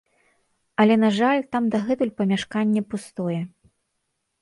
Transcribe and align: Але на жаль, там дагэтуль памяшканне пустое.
Але 0.83 0.95
на 1.03 1.11
жаль, 1.19 1.43
там 1.53 1.63
дагэтуль 1.77 2.15
памяшканне 2.25 2.81
пустое. 2.95 3.41